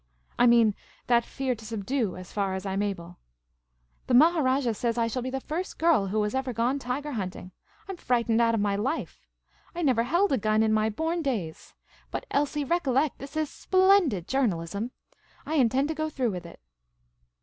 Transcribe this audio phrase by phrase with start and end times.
[0.39, 0.73] I mean'
[1.09, 3.19] that fear to subdue' as far as I am able.
[4.07, 7.51] The Maharajah says I shall be the first girl who has ever gone tiger hunting.
[7.87, 9.27] I 'm frightened out of my life.
[9.75, 11.75] I never held a gun in my born days.
[12.09, 14.89] But, Elsie, recollect, this is splendid journalism!
[15.45, 16.59] I intend to go through with it."